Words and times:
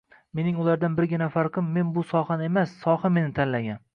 Mening 0.37 0.55
ulardan 0.63 0.95
birgina 0.99 1.27
farqim, 1.35 1.69
men 1.77 1.93
bu 1.97 2.05
sohani 2.15 2.49
emas, 2.49 2.75
soha 2.87 3.15
meni 3.19 3.35
tanlagan. 3.41 3.81